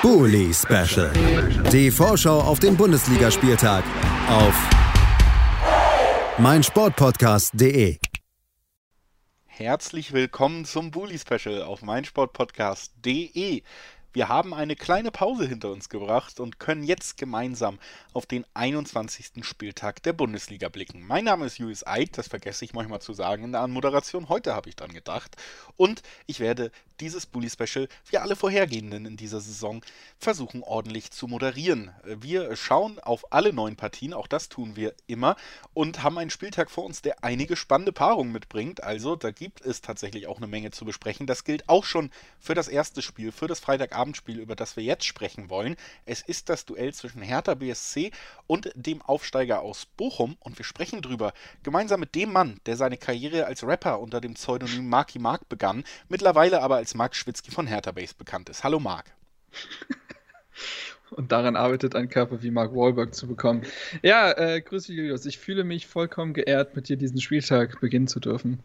[0.00, 1.10] Bully Special.
[1.72, 3.82] Die Vorschau auf den Bundesligaspieltag
[4.28, 4.54] auf
[6.38, 7.98] meinsportpodcast.de.
[9.46, 13.62] Herzlich willkommen zum Bully Special auf meinsportpodcast.de.
[14.14, 17.78] Wir haben eine kleine Pause hinter uns gebracht und können jetzt gemeinsam
[18.14, 19.44] auf den 21.
[19.44, 21.06] Spieltag der Bundesliga blicken.
[21.06, 24.30] Mein Name ist Julius Eid, das vergesse ich manchmal zu sagen in der Anmoderation.
[24.30, 25.36] Heute habe ich dran gedacht.
[25.76, 29.82] Und ich werde dieses Bully Special, wie alle vorhergehenden in dieser Saison,
[30.18, 31.92] versuchen ordentlich zu moderieren.
[32.04, 35.36] Wir schauen auf alle neun Partien, auch das tun wir immer,
[35.74, 38.82] und haben einen Spieltag vor uns, der einige spannende Paarungen mitbringt.
[38.82, 41.26] Also da gibt es tatsächlich auch eine Menge zu besprechen.
[41.26, 43.60] Das gilt auch schon für das erste Spiel, für das
[43.98, 45.76] Freitagabendspiel, über das wir jetzt sprechen wollen.
[46.06, 48.12] Es ist das Duell zwischen Hertha BSC
[48.46, 51.32] und dem Aufsteiger aus Bochum und wir sprechen drüber
[51.64, 55.82] gemeinsam mit dem Mann, der seine Karriere als Rapper unter dem Pseudonym Marky Mark begann,
[56.08, 58.62] mittlerweile aber als Mark Schwitzky von Hertha Base bekannt ist.
[58.62, 59.06] Hallo Mark.
[61.10, 63.62] und daran arbeitet, einen Körper wie Mark Wahlberg zu bekommen.
[64.02, 65.26] Ja, äh, grüße Julius.
[65.26, 68.62] Ich fühle mich vollkommen geehrt, mit dir diesen Spieltag beginnen zu dürfen.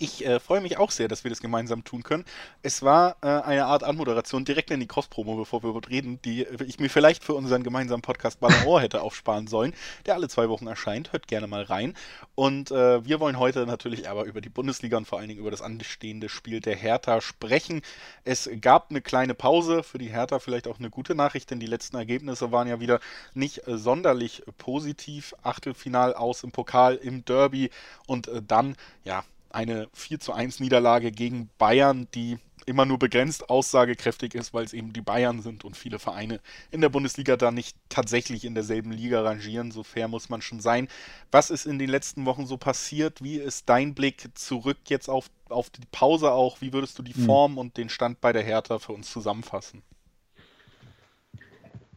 [0.00, 2.24] Ich äh, freue mich auch sehr, dass wir das gemeinsam tun können.
[2.62, 6.78] Es war äh, eine Art Anmoderation direkt in die Cross-Promo, bevor wir reden, die ich
[6.78, 9.74] mir vielleicht für unseren gemeinsamen Podcast Ball Ohr hätte aufsparen sollen,
[10.06, 11.12] der alle zwei Wochen erscheint.
[11.12, 11.94] Hört gerne mal rein.
[12.36, 15.50] Und äh, wir wollen heute natürlich aber über die Bundesliga und vor allen Dingen über
[15.50, 17.82] das anstehende Spiel der Hertha sprechen.
[18.22, 21.66] Es gab eine kleine Pause für die Hertha, vielleicht auch eine gute Nachricht, denn die
[21.66, 23.00] letzten Ergebnisse waren ja wieder
[23.34, 25.34] nicht äh, sonderlich positiv.
[25.42, 27.70] Achtelfinal aus im Pokal, im Derby
[28.06, 29.24] und äh, dann, ja,
[29.58, 34.72] eine 4 zu 1 Niederlage gegen Bayern, die immer nur begrenzt aussagekräftig ist, weil es
[34.72, 36.38] eben die Bayern sind und viele Vereine
[36.70, 39.72] in der Bundesliga da nicht tatsächlich in derselben Liga rangieren.
[39.72, 40.86] So fair muss man schon sein.
[41.32, 43.20] Was ist in den letzten Wochen so passiert?
[43.20, 46.60] Wie ist dein Blick zurück jetzt auf, auf die Pause auch?
[46.60, 47.24] Wie würdest du die hm.
[47.24, 47.58] Form mhm.
[47.58, 49.82] und den Stand bei der Hertha für uns zusammenfassen?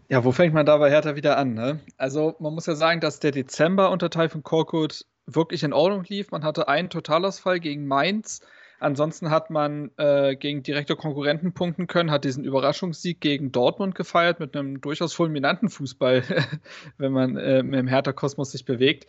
[0.10, 1.54] Ja, wo fängt man da bei Hertha wieder an?
[1.54, 1.80] Ne?
[1.98, 6.32] Also man muss ja sagen, dass der Dezember unter von Korkut wirklich in Ordnung lief.
[6.32, 8.42] Man hatte einen Totalausfall gegen Mainz.
[8.80, 14.40] Ansonsten hat man äh, gegen direkte Konkurrenten punkten können, hat diesen Überraschungssieg gegen Dortmund gefeiert
[14.40, 16.24] mit einem durchaus fulminanten Fußball,
[16.98, 19.06] wenn man äh, im Hertha-Kosmos sich bewegt.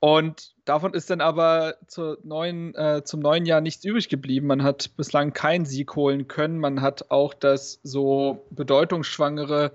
[0.00, 1.76] Und davon ist dann aber
[2.22, 4.46] neuen, äh, zum neuen Jahr nichts übrig geblieben.
[4.46, 6.58] Man hat bislang keinen Sieg holen können.
[6.58, 9.72] Man hat auch das so bedeutungsschwangere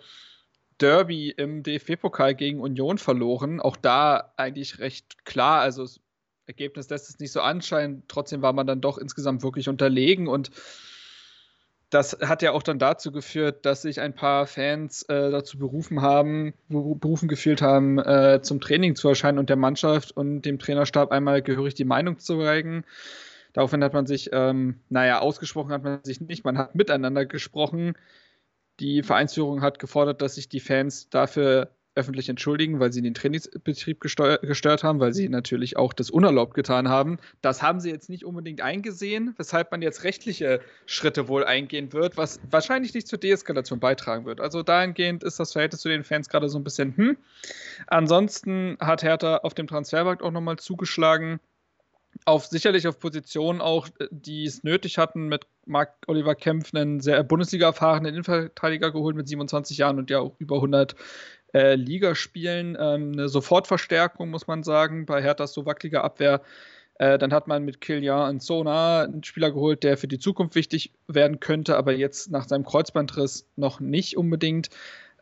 [0.82, 3.60] Derby im DFB-Pokal gegen Union verloren.
[3.60, 5.62] Auch da eigentlich recht klar.
[5.62, 6.00] Also das
[6.46, 8.04] Ergebnis lässt es nicht so anscheinen.
[8.08, 10.52] Trotzdem war man dann doch insgesamt wirklich unterlegen und
[11.90, 16.02] das hat ja auch dann dazu geführt, dass sich ein paar Fans äh, dazu berufen
[16.02, 21.12] haben, berufen gefühlt haben, äh, zum Training zu erscheinen und der Mannschaft und dem Trainerstab
[21.12, 22.86] einmal gehörig die Meinung zu zeigen.
[23.54, 27.94] Daraufhin hat man sich, ähm, naja, ausgesprochen hat man sich nicht, man hat miteinander gesprochen.
[28.80, 34.00] Die Vereinsführung hat gefordert, dass sich die Fans dafür öffentlich entschuldigen, weil sie den Trainingsbetrieb
[34.00, 37.18] gestört haben, weil sie natürlich auch das unerlaubt getan haben.
[37.42, 42.16] Das haben sie jetzt nicht unbedingt eingesehen, weshalb man jetzt rechtliche Schritte wohl eingehen wird,
[42.16, 44.40] was wahrscheinlich nicht zur Deeskalation beitragen wird.
[44.40, 47.18] Also dahingehend ist das Verhältnis zu den Fans gerade so ein bisschen hm.
[47.88, 51.40] Ansonsten hat Hertha auf dem Transfermarkt auch nochmal zugeschlagen
[52.26, 57.00] auf sicherlich auf Positionen auch, äh, die es nötig hatten, mit Marc Oliver Kempf einen
[57.00, 60.96] sehr Bundesliga-erfahrenen Innenverteidiger geholt mit 27 Jahren und ja auch über 100
[61.54, 62.78] äh, Ligaspielen.
[62.80, 66.42] Ähm, eine Sofortverstärkung, muss man sagen, bei Herthas so wackeliger Abwehr.
[66.96, 70.92] Äh, dann hat man mit Kilian Nsona einen Spieler geholt, der für die Zukunft wichtig
[71.08, 74.70] werden könnte, aber jetzt nach seinem Kreuzbandriss noch nicht unbedingt.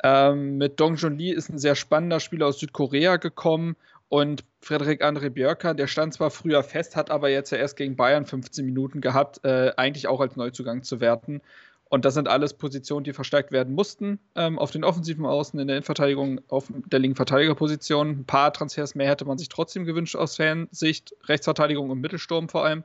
[0.03, 3.75] Ähm, mit Dong Jun Lee ist ein sehr spannender Spieler aus Südkorea gekommen
[4.09, 7.95] und Frederik André Björker, der stand zwar früher fest, hat aber jetzt ja erst gegen
[7.95, 11.41] Bayern 15 Minuten gehabt, äh, eigentlich auch als Neuzugang zu werten.
[11.90, 14.19] Und das sind alles Positionen, die verstärkt werden mussten.
[14.35, 18.09] Ähm, auf den offensiven Außen, in der Innenverteidigung, auf der linken Verteidigerposition.
[18.09, 21.16] Ein paar Transfers mehr hätte man sich trotzdem gewünscht aus Fansicht.
[21.25, 22.84] Rechtsverteidigung im Mittelsturm vor allem.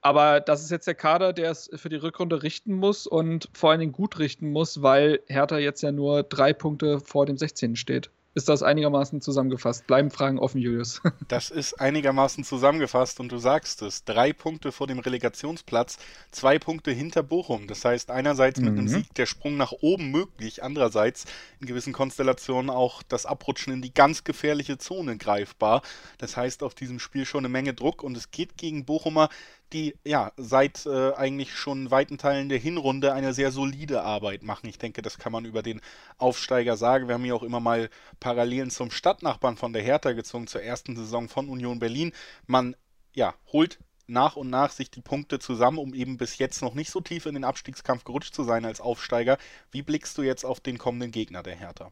[0.00, 3.70] Aber das ist jetzt der Kader, der es für die Rückrunde richten muss und vor
[3.70, 7.76] allen Dingen gut richten muss, weil Hertha jetzt ja nur drei Punkte vor dem 16.
[7.76, 8.10] steht.
[8.36, 9.86] Ist das einigermaßen zusammengefasst?
[9.86, 11.00] Bleiben Fragen offen, Julius.
[11.28, 14.04] Das ist einigermaßen zusammengefasst und du sagst es.
[14.04, 15.98] Drei Punkte vor dem Relegationsplatz,
[16.32, 17.68] zwei Punkte hinter Bochum.
[17.68, 18.78] Das heißt, einerseits mit mhm.
[18.78, 21.26] einem Sieg der Sprung nach oben möglich, andererseits
[21.60, 25.82] in gewissen Konstellationen auch das Abrutschen in die ganz gefährliche Zone greifbar.
[26.18, 29.28] Das heißt, auf diesem Spiel schon eine Menge Druck und es geht gegen Bochumer,
[29.74, 34.68] die ja seit äh, eigentlich schon weiten Teilen der Hinrunde eine sehr solide Arbeit machen.
[34.68, 35.80] Ich denke, das kann man über den
[36.16, 37.08] Aufsteiger sagen.
[37.08, 37.90] Wir haben hier auch immer mal
[38.20, 42.12] Parallelen zum Stadtnachbarn von der Hertha gezogen, zur ersten Saison von Union Berlin.
[42.46, 42.76] Man
[43.14, 46.90] ja, holt nach und nach sich die Punkte zusammen, um eben bis jetzt noch nicht
[46.90, 49.38] so tief in den Abstiegskampf gerutscht zu sein als Aufsteiger.
[49.72, 51.90] Wie blickst du jetzt auf den kommenden Gegner der Hertha?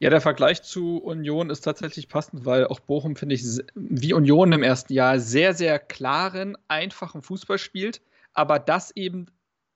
[0.00, 4.52] Ja, der Vergleich zu Union ist tatsächlich passend, weil auch Bochum, finde ich, wie Union
[4.52, 8.00] im ersten Jahr sehr, sehr klaren, einfachen Fußball spielt,
[8.32, 9.26] aber das eben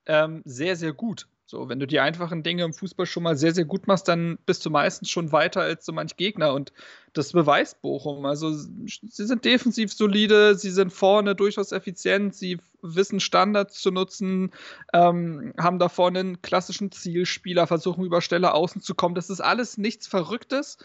[0.07, 1.27] ähm, sehr, sehr gut.
[1.53, 4.39] So, wenn du die einfachen Dinge im Fußball schon mal sehr, sehr gut machst, dann
[4.47, 6.55] bist du meistens schon weiter als so manch Gegner.
[6.55, 6.73] Und
[7.13, 8.25] das beweist Bochum.
[8.25, 14.53] Also, sie sind defensiv solide, sie sind vorne durchaus effizient, sie wissen Standards zu nutzen,
[14.95, 19.15] ähm, haben da vorne einen klassischen Zielspieler, versuchen über Stelle außen zu kommen.
[19.15, 20.79] Das ist alles nichts Verrücktes,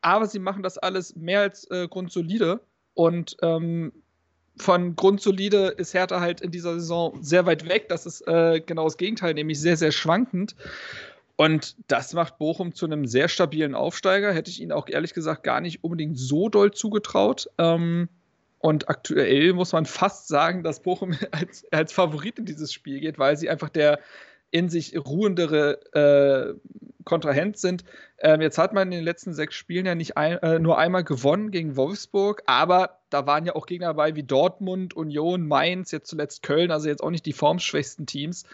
[0.00, 2.60] aber sie machen das alles mehr als äh, grundsolide.
[2.94, 3.90] Und ähm,
[4.56, 7.88] von grundsolide ist Hertha halt in dieser Saison sehr weit weg.
[7.88, 10.54] Das ist äh, genau das Gegenteil, nämlich sehr, sehr schwankend.
[11.36, 14.32] Und das macht Bochum zu einem sehr stabilen Aufsteiger.
[14.32, 17.48] Hätte ich ihnen auch ehrlich gesagt gar nicht unbedingt so doll zugetraut.
[17.58, 18.08] Ähm,
[18.60, 23.18] und aktuell muss man fast sagen, dass Bochum als, als Favorit in dieses Spiel geht,
[23.18, 23.98] weil sie einfach der
[24.54, 26.54] in sich ruhendere äh,
[27.04, 27.82] Kontrahent sind.
[28.20, 31.02] Ähm, jetzt hat man in den letzten sechs Spielen ja nicht ein, äh, nur einmal
[31.02, 36.08] gewonnen gegen Wolfsburg, aber da waren ja auch Gegner dabei wie Dortmund, Union, Mainz, jetzt
[36.08, 38.44] zuletzt Köln, also jetzt auch nicht die formschwächsten Teams.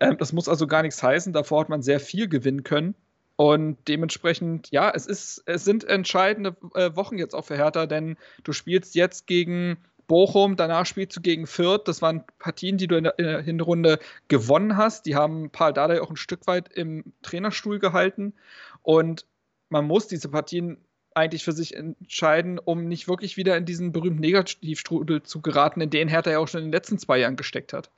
[0.00, 1.34] Ähm, das muss also gar nichts heißen.
[1.34, 2.94] Davor hat man sehr viel gewinnen können.
[3.36, 8.16] Und dementsprechend, ja, es, ist, es sind entscheidende äh, Wochen jetzt auch für Hertha, denn
[8.42, 9.76] du spielst jetzt gegen
[10.06, 11.82] Bochum, danach spielst du gegen Fürth.
[11.86, 15.06] Das waren Partien, die du in der, in der Hinrunde gewonnen hast.
[15.06, 18.34] Die haben Paul Dardai auch ein Stück weit im Trainerstuhl gehalten.
[18.82, 19.26] Und
[19.68, 20.78] man muss diese Partien
[21.14, 25.90] eigentlich für sich entscheiden, um nicht wirklich wieder in diesen berühmten Negativstrudel zu geraten, in
[25.90, 27.90] den Hertha ja auch schon in den letzten zwei Jahren gesteckt hat.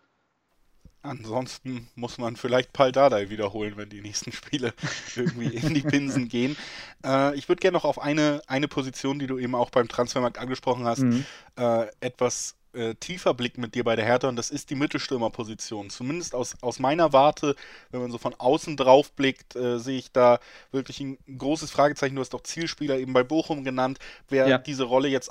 [1.05, 4.73] Ansonsten muss man vielleicht Pal Dardai wiederholen, wenn die nächsten Spiele
[5.17, 6.56] irgendwie in die Pinsen gehen.
[7.05, 10.39] Äh, ich würde gerne noch auf eine, eine Position, die du eben auch beim Transfermarkt
[10.39, 11.27] angesprochen hast, mhm.
[11.56, 15.91] äh, etwas äh, tiefer Blick mit dir bei der Hertha und das ist die Mittelstürmerposition.
[15.91, 17.55] Zumindest aus, aus meiner Warte,
[17.91, 20.41] wenn man so von außen drauf blickt, äh, sehe ich da
[20.73, 22.17] wirklich ein großes Fragezeichen.
[22.17, 23.99] Du hast doch Zielspieler eben bei Bochum genannt,
[24.29, 24.59] wer ja.
[24.59, 25.31] diese Rolle jetzt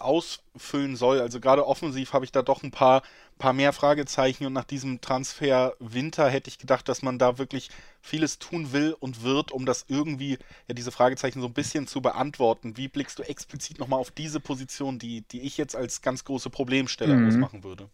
[0.55, 1.19] ausfüllen soll.
[1.19, 3.01] Also gerade offensiv habe ich da doch ein paar
[3.37, 7.69] paar mehr Fragezeichen und nach diesem Transfer Winter hätte ich gedacht, dass man da wirklich
[8.01, 12.01] vieles tun will und wird, um das irgendwie, ja, diese Fragezeichen so ein bisschen zu
[12.01, 12.77] beantworten.
[12.77, 16.49] Wie blickst du explizit nochmal auf diese Position, die, die ich jetzt als ganz große
[16.49, 17.27] Problemstelle mhm.
[17.27, 17.89] ausmachen würde?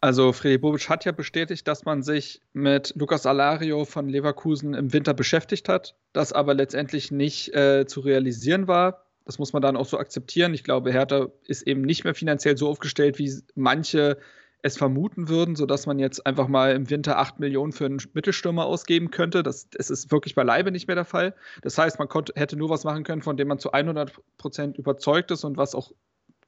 [0.00, 4.92] Also Freddy Bobic hat ja bestätigt, dass man sich mit Lukas Alario von Leverkusen im
[4.92, 9.04] Winter beschäftigt hat, das aber letztendlich nicht äh, zu realisieren war.
[9.24, 10.54] Das muss man dann auch so akzeptieren.
[10.54, 14.18] Ich glaube, Hertha ist eben nicht mehr finanziell so aufgestellt, wie manche
[14.62, 18.64] es vermuten würden, sodass man jetzt einfach mal im Winter 8 Millionen für einen Mittelstürmer
[18.64, 19.42] ausgeben könnte.
[19.42, 21.34] Das, das ist wirklich beileibe nicht mehr der Fall.
[21.62, 24.78] Das heißt, man konnte, hätte nur was machen können, von dem man zu 100 Prozent
[24.78, 25.92] überzeugt ist und was auch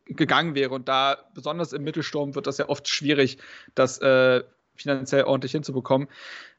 [0.06, 0.74] gegangen wäre.
[0.74, 3.38] Und da, besonders im Mittelsturm, wird das ja oft schwierig,
[3.74, 4.44] das äh,
[4.76, 6.08] finanziell ordentlich hinzubekommen.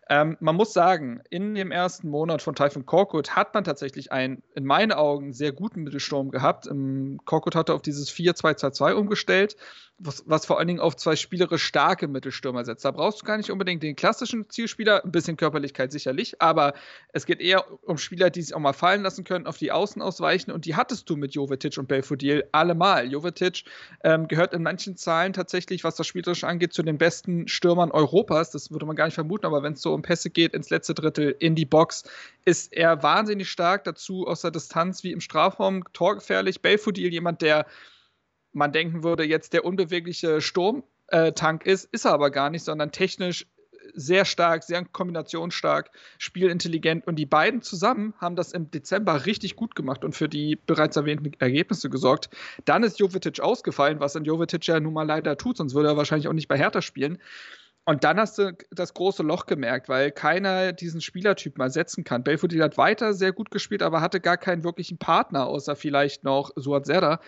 [0.08, 4.44] Ähm, man muss sagen, in dem ersten Monat von Typhon Korkut hat man tatsächlich einen,
[4.54, 6.68] in meinen Augen, sehr guten Mittelsturm gehabt.
[6.68, 9.56] Ähm, Korkut hatte auf dieses 4-2-2-2 umgestellt
[9.98, 12.84] was, was vor allen Dingen auf zwei spielerisch starke Mittelstürmer setzt.
[12.84, 16.74] Da brauchst du gar nicht unbedingt den klassischen Zielspieler, ein bisschen Körperlichkeit sicherlich, aber
[17.14, 20.02] es geht eher um Spieler, die sich auch mal fallen lassen können, auf die Außen
[20.02, 23.10] ausweichen und die hattest du mit Jovetic und Belfodil allemal.
[23.10, 23.64] Jovetic
[24.04, 28.52] ähm, gehört in manchen Zahlen tatsächlich, was das Spielerische angeht, zu den besten Stürmern Europas.
[28.52, 30.94] Das würde man gar nicht vermuten, aber wenn es so um Pässe geht, ins letzte
[30.94, 32.04] Drittel, in die Box,
[32.46, 36.62] ist er wahnsinnig stark dazu aus der Distanz wie im Strafraum, torgefährlich.
[36.62, 37.66] Belfodil, jemand, der
[38.52, 43.48] man denken würde, jetzt der unbewegliche Sturmtank ist, ist er aber gar nicht, sondern technisch
[43.94, 49.76] sehr stark, sehr kombinationsstark, spielintelligent und die beiden zusammen haben das im Dezember richtig gut
[49.76, 52.30] gemacht und für die bereits erwähnten Ergebnisse gesorgt.
[52.66, 55.98] Dann ist Jovetic ausgefallen, was dann Jovetic ja nun mal leider tut, sonst würde er
[55.98, 57.20] wahrscheinlich auch nicht bei Hertha spielen.
[57.86, 62.24] Und dann hast du das große Loch gemerkt, weil keiner diesen Spielertyp mal setzen kann.
[62.24, 66.52] Belfodil hat weiter sehr gut gespielt, aber hatte gar keinen wirklichen Partner, außer vielleicht noch
[66.56, 67.20] Suat Serra.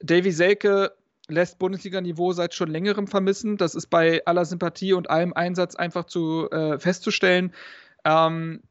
[0.00, 0.92] Davy Selke
[1.26, 3.56] lässt Bundesliga-Niveau seit schon längerem vermissen.
[3.56, 7.52] Das ist bei aller Sympathie und allem Einsatz einfach zu äh, festzustellen.
[8.04, 8.62] Ähm,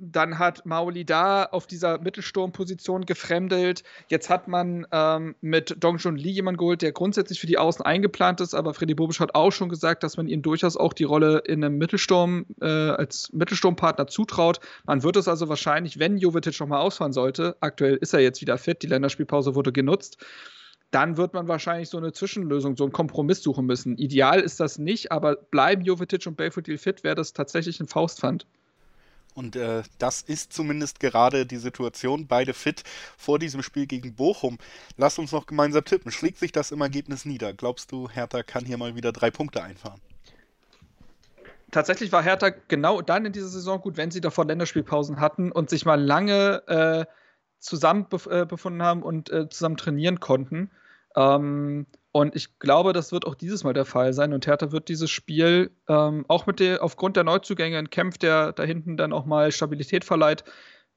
[0.00, 3.82] dann hat Maoli da auf dieser Mittelsturmposition gefremdelt.
[4.08, 7.84] Jetzt hat man ähm, mit Dong Jun Lee jemanden geholt, der grundsätzlich für die Außen
[7.84, 11.04] eingeplant ist, aber Freddy Bobisch hat auch schon gesagt, dass man ihm durchaus auch die
[11.04, 14.60] Rolle in einem Mittelsturm äh, als Mittelsturmpartner zutraut.
[14.84, 18.58] Man wird es also wahrscheinlich, wenn Jovetic nochmal ausfahren sollte, aktuell ist er jetzt wieder
[18.58, 20.18] fit, die Länderspielpause wurde genutzt,
[20.92, 23.96] dann wird man wahrscheinlich so eine Zwischenlösung, so einen Kompromiss suchen müssen.
[23.96, 28.46] Ideal ist das nicht, aber bleiben Jovetic und Belfodil fit, wäre das tatsächlich ein Faustpfand.
[29.34, 32.26] Und äh, das ist zumindest gerade die Situation.
[32.26, 32.82] Beide fit
[33.16, 34.58] vor diesem Spiel gegen Bochum.
[34.96, 36.12] Lass uns noch gemeinsam tippen.
[36.12, 37.52] Schlägt sich das im Ergebnis nieder?
[37.52, 40.00] Glaubst du, Hertha kann hier mal wieder drei Punkte einfahren?
[41.70, 45.70] Tatsächlich war Hertha genau dann in dieser Saison gut, wenn sie davor Länderspielpausen hatten und
[45.70, 47.06] sich mal lange äh,
[47.58, 50.70] zusammen äh, befunden haben und äh, zusammen trainieren konnten.
[51.16, 54.34] Ähm, und ich glaube, das wird auch dieses Mal der Fall sein.
[54.34, 58.52] Und Hertha wird dieses Spiel ähm, auch mit der, aufgrund der Neuzugänge in Kempf, der
[58.52, 60.44] da hinten dann auch mal Stabilität verleiht,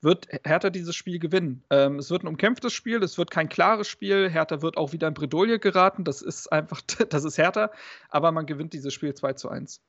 [0.02, 1.64] wird Hertha dieses Spiel gewinnen.
[1.70, 4.30] Ähm, es wird ein umkämpftes Spiel, es wird kein klares Spiel.
[4.30, 6.04] Hertha wird auch wieder in Bredouille geraten.
[6.04, 7.72] Das ist einfach, das ist Hertha.
[8.10, 9.82] Aber man gewinnt dieses Spiel 2 zu 1.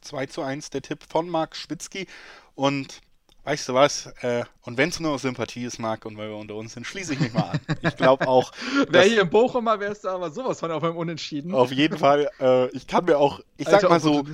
[0.00, 2.06] 2 zu 1 der Tipp von Marc Schwitzky.
[2.54, 3.00] Und
[3.44, 4.06] weißt du was?
[4.20, 6.86] Äh, und wenn es nur aus Sympathie ist, Marc, und weil wir unter uns sind,
[6.86, 7.60] schließe ich mich mal an.
[7.82, 8.52] Ich glaube auch.
[8.88, 11.54] Wäre hier in Bochum mal, wärst du aber sowas von auf einem Unentschieden.
[11.54, 12.30] Auf jeden Fall.
[12.40, 14.24] Äh, ich kann mir auch, ich sag mal so,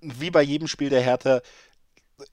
[0.00, 1.40] wie bei jedem Spiel der Hertha,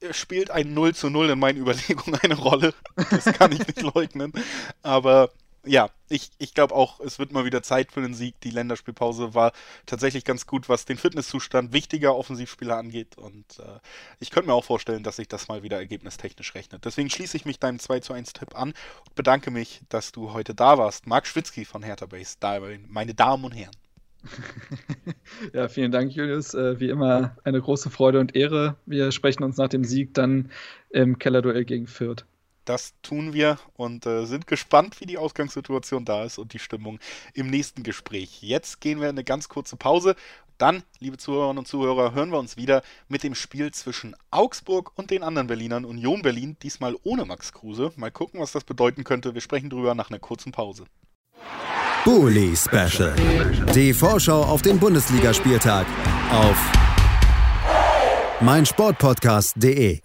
[0.01, 2.74] äh, spielt ein 0 zu 0 in meinen Überlegungen eine Rolle.
[3.12, 4.34] Das kann ich nicht leugnen.
[4.82, 5.30] Aber
[5.66, 8.39] ja, ich, ich glaube auch, es wird mal wieder Zeit für den Sieg.
[8.42, 9.51] Die Länderspielpause war
[9.86, 13.18] tatsächlich ganz gut, was den Fitnesszustand wichtiger Offensivspieler angeht.
[13.18, 13.80] Und äh,
[14.20, 16.86] ich könnte mir auch vorstellen, dass sich das mal wieder ergebnistechnisch rechnet.
[16.86, 20.34] Deswegen schließe ich mich deinem 2 zu 1 Tipp an und bedanke mich, dass du
[20.34, 21.08] heute da warst.
[21.08, 23.75] Marc Schwitzky von Hertha Base, da, meine Damen und Herren.
[25.54, 26.54] ja, vielen Dank, Julius.
[26.54, 28.75] Äh, wie immer eine große Freude und Ehre.
[28.86, 30.51] Wir sprechen uns nach dem Sieg dann
[30.89, 32.25] im Kellerduell gegen Fürth.
[32.66, 37.00] Das tun wir und äh, sind gespannt, wie die Ausgangssituation da ist und die Stimmung
[37.34, 38.42] im nächsten Gespräch.
[38.42, 40.16] Jetzt gehen wir in eine ganz kurze Pause.
[40.60, 45.10] Dann, liebe Zuhörerinnen und Zuhörer, hören wir uns wieder mit dem Spiel zwischen Augsburg und
[45.10, 47.94] den anderen Berlinern, Union Berlin, diesmal ohne Max Kruse.
[47.96, 49.34] Mal gucken, was das bedeuten könnte.
[49.34, 50.84] Wir sprechen drüber nach einer kurzen Pause.
[52.04, 53.16] Bully Special.
[53.74, 55.86] Die Vorschau auf den Bundesligaspieltag
[56.32, 56.58] auf
[58.42, 60.00] meinsportpodcast.de.